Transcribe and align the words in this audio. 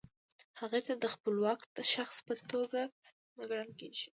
هغې 0.61 0.79
ته 0.87 0.93
د 1.01 1.05
خپلواک 1.13 1.59
شخص 1.93 2.15
په 2.27 2.33
توګه 2.51 2.81
نه 3.37 3.43
کتل 3.49 3.69
کیږي. 3.79 4.07